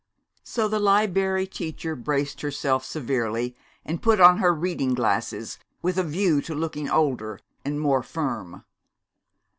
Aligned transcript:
So 0.43 0.67
the 0.67 0.79
Liberry 0.79 1.45
Teacher 1.45 1.95
braced 1.95 2.41
herself 2.41 2.83
severely, 2.83 3.55
and 3.85 4.01
put 4.01 4.19
on 4.19 4.39
her 4.39 4.51
reading 4.51 4.95
glasses 4.95 5.59
with 5.83 5.99
a 5.99 6.03
view 6.03 6.41
to 6.41 6.55
looking 6.55 6.89
older 6.89 7.39
and 7.63 7.79
more 7.79 8.01
firm. 8.01 8.63